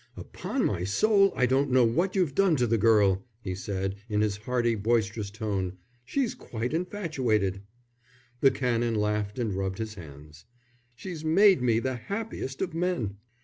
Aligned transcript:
"Upon 0.17 0.65
my 0.65 0.83
soul, 0.83 1.31
I 1.35 1.45
don't 1.45 1.69
know 1.69 1.85
what 1.85 2.15
you've 2.15 2.33
done 2.33 2.55
to 2.55 2.65
the 2.65 2.79
girl," 2.79 3.23
he 3.43 3.53
said, 3.53 3.97
in 4.09 4.21
his 4.21 4.35
hearty, 4.37 4.73
boisterous 4.73 5.29
tone. 5.29 5.77
"She's 6.03 6.33
quite 6.33 6.73
infatuated." 6.73 7.61
The 8.39 8.49
Canon 8.49 8.95
laughed 8.95 9.37
and 9.37 9.53
rubbed 9.53 9.77
his 9.77 9.93
hands. 9.93 10.45
"She's 10.95 11.23
made 11.23 11.61
me 11.61 11.77
the 11.77 11.97
happiest 11.97 12.63
of 12.63 12.73
men." 12.73 13.17